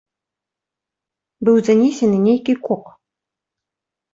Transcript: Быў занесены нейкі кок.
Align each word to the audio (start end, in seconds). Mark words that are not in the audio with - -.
Быў 1.49 1.57
занесены 1.67 2.17
нейкі 2.27 2.53
кок. 2.67 2.83